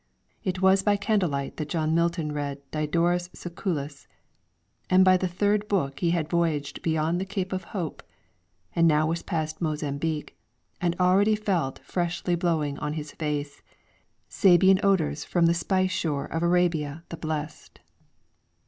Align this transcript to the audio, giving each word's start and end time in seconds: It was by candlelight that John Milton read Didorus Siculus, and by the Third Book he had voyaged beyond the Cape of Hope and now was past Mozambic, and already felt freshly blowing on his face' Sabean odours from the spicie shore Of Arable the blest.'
It 0.43 0.63
was 0.63 0.81
by 0.81 0.97
candlelight 0.97 1.57
that 1.57 1.69
John 1.69 1.93
Milton 1.93 2.31
read 2.31 2.59
Didorus 2.71 3.29
Siculus, 3.35 4.07
and 4.89 5.05
by 5.05 5.15
the 5.15 5.27
Third 5.27 5.67
Book 5.67 5.99
he 5.99 6.09
had 6.09 6.27
voyaged 6.27 6.81
beyond 6.81 7.21
the 7.21 7.23
Cape 7.23 7.53
of 7.53 7.65
Hope 7.65 8.01
and 8.75 8.87
now 8.87 9.05
was 9.05 9.21
past 9.21 9.61
Mozambic, 9.61 10.35
and 10.81 10.95
already 10.99 11.35
felt 11.35 11.81
freshly 11.85 12.33
blowing 12.33 12.79
on 12.79 12.93
his 12.93 13.11
face' 13.11 13.61
Sabean 14.27 14.83
odours 14.83 15.23
from 15.23 15.45
the 15.45 15.53
spicie 15.53 15.91
shore 15.91 16.25
Of 16.25 16.41
Arable 16.41 17.03
the 17.09 17.17
blest.' 17.17 17.79